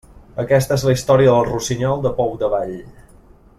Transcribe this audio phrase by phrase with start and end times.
[0.43, 2.77] Aquesta és la història del rossinyol del Pou d'Avall.